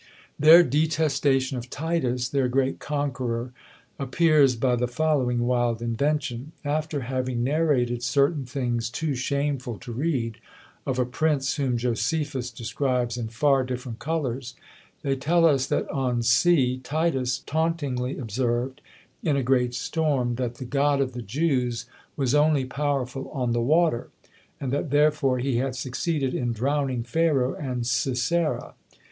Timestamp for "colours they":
13.99-15.15